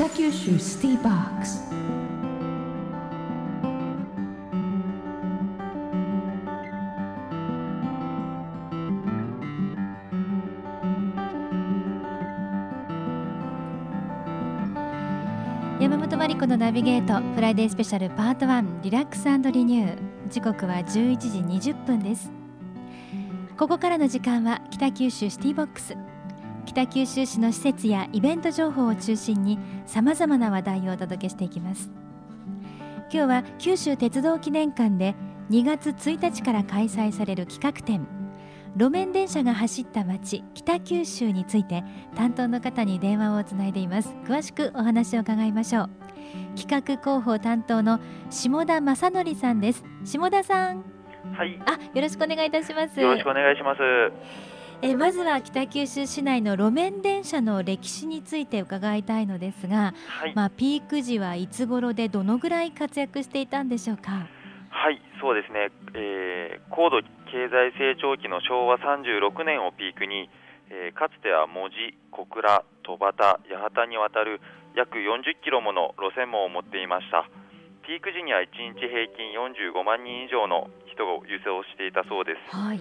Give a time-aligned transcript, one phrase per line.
[0.00, 1.62] 北九州シティボックス。
[15.78, 19.98] 山本真理子のナビゲートフライデースペシャルパート1リラックスリニュー。
[20.30, 22.32] 時刻は11時20分です。
[23.58, 25.94] ここからの時間は北九州シティボックス。
[26.66, 31.90] 北九州市の施設やイベント情報を中心にさまざまな話題をお届けしていきます。
[33.12, 35.14] 今日は九州鉄道記念館で
[35.50, 38.06] 2月1日から開催される企画展
[38.76, 41.82] 路面電車が走った街北九州について
[42.14, 44.14] 担当の方に電話をつないでいます。
[44.24, 45.90] 詳しくお話を伺いましょう。
[46.56, 47.98] 企画広報担当の
[48.30, 49.84] 下田正則さんです。
[50.04, 50.84] 下田さん。
[51.34, 53.00] はい、あよろしくお願いいたします。
[53.00, 53.80] よろしくお願いします。
[54.82, 64.26] えまずは北九州市内の路面電車の歴史について伺いたいのですが、はい、まあ、ピーク時はいつ頃でどのぐらい活躍していたんでしょうか？
[64.70, 65.68] はい、そうですね。
[65.94, 70.30] えー高度経済成長期の昭和36年をピークに、
[70.70, 71.76] えーかつては門司、
[72.10, 74.40] 小倉、戸畑、八幡にわたる
[74.74, 77.28] 約40キロもの路線網を持っていました。
[77.84, 82.56] ピーク時には1日平均45万人以上の人を輸送していたそうです。
[82.56, 82.80] はい、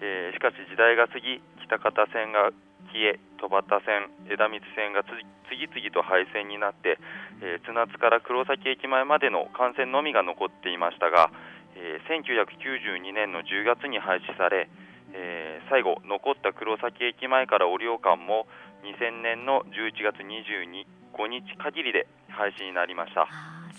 [0.00, 2.50] えーしかし時代が過ぎ北方線が
[2.92, 5.04] 消え戸畑線枝光線が
[5.48, 6.98] 次々と廃線になって、
[7.42, 11.30] えー津夏から黒崎駅前までの幹線のみが残っていましたが、
[11.76, 14.68] えー1992年の10月に廃止され、
[15.12, 18.46] えー最後残った黒崎駅前から折尾間も
[18.82, 20.86] 2000年の11月22
[21.26, 23.26] 5日限りで廃止になりました。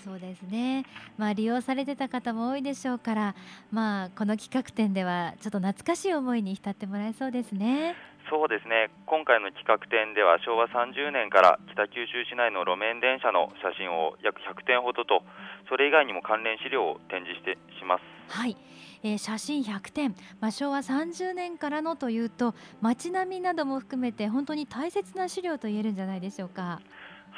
[0.04, 0.84] そうですね、
[1.16, 3.34] まあ、利用されてた方も多いでしょうから、
[3.70, 7.94] まあ、この企画展ではちょっと懐かしい思いに浸ってもらえそうですね。
[8.30, 15.22] そうですね今回の企画展では昭和30年から北九州市内の路面電車の写真を約100点ほどと
[15.68, 18.56] それ以外にも関連資料を展示してしますはい、
[19.02, 26.80] えー写真100点、まあ、昭和30年からのというと街並みなども含めて本当に大切な資料と言えるんじゃないでしょうか。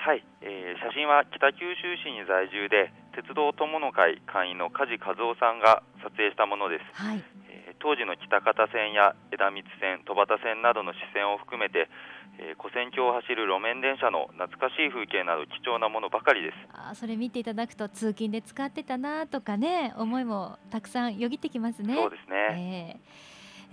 [0.05, 11.89] はい、えー写真は北九州市に在住で鉄道友の会会員の梶和夫さんが撮影したものです、はい、えー当時の北方線や枝光線戸畑線などの支線を含めて、
[12.37, 16.57] えー古線橋を走る路面電車の懐かしい風景など貴重なものばかりです。
[16.73, 21.97] あーそれ見ていただくと通勤で使ってたなとかね思いもたくさんよぎってきますね。
[21.97, 23.01] そうですね、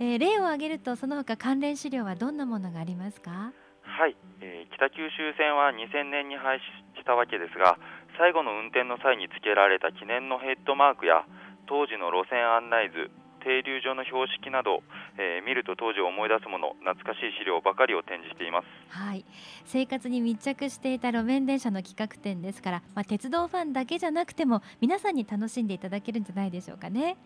[0.00, 0.12] ー。
[0.14, 3.52] えー例を挙げるとその他関連資料はどんなものがありますか？
[4.02, 7.78] はい、えー北九州線は2000年に廃止したわけですが
[8.18, 11.22] 最後の運転の際に付けられた記念のヘッドマークや
[11.70, 13.14] 当時の路線案内図
[13.46, 14.82] 停留所の標識など、
[15.22, 18.66] えー見ると当時を思い出すもの懐かしい資料ばかりを展示しています。
[18.90, 19.24] はい。
[19.66, 27.16] 生活に密着していた路面電車の企画展ですから、まあ、鉄道ファンだけじゃなくても皆さんに楽しんでいただけるんじゃないでしょうかね。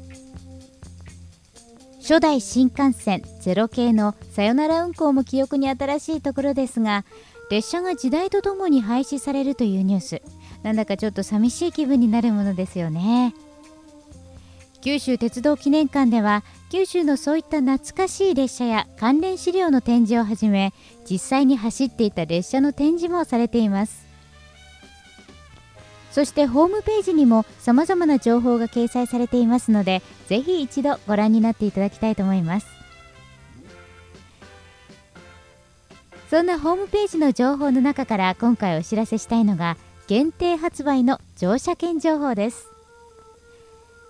[2.01, 7.05] 初代新幹線ゼロ系のさよなら運行も記憶に新しいところですが
[7.49, 10.21] 列車が時代とともに廃止されるというニュース。
[10.63, 13.35] なんだかちょっと寂しい気分になるものですよね。
[14.81, 20.73] 九州鉄道記念館では九州のそういった懐かしい列車や関連資料の展示をはじめ
[21.07, 24.12] 実際に走っていた列車の展示もされています。
[26.13, 32.67] そしてホームページにもさまざまな情報が掲載されていますのでぜひ一度ご覧になっていただきたいと思います。
[36.29, 39.75] そんなホームページの情報の中から今回お知らせしたいのが
[40.07, 42.67] 限定発売の乗車券情報です。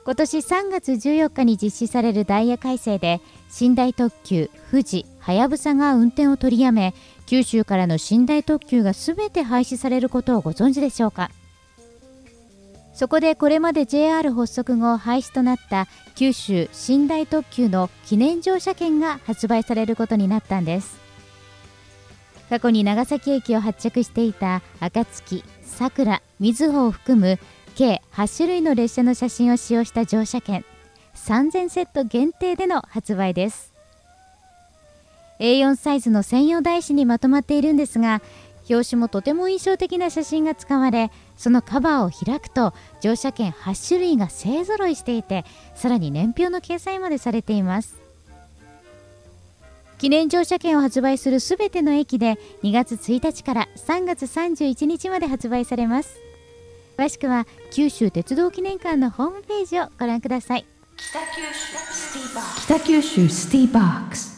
[0.03, 3.21] 今年3月14日に実施されるダイヤ改正で
[3.61, 6.93] 寝台特急富士はやぶさが運転を取りやめ
[7.25, 11.31] 九州からの寝台特急が全て廃止されることをご存知でしょうか。
[12.93, 21.01] そこでこれまで JR 発足後廃止となった九州寝台特急の記念乗車券が発売されることになったんです。
[22.49, 27.39] 過去に長崎駅を発着していた暁、さくら、みずほを含む
[27.75, 30.63] 計8種類の列車の写真を使用した乗車券
[31.15, 33.73] 3000セット限定での発売です。
[35.39, 38.21] A4 サイズの専用台紙にまとまっているんですが
[38.69, 45.45] 表紙もとても印象的な写真が使われそのカバーを開くと乗車券8種類が勢ぞろいしていて
[45.75, 47.95] さらに年表の掲載までされています。
[49.97, 56.17] 記念乗車券を発売するすべての駅で2月1日から3月31日まで発売されます。
[56.97, 60.65] 詳しくは九州鉄道記念館のホームページをご覧ください。
[62.65, 64.32] 北九州スティーバックス。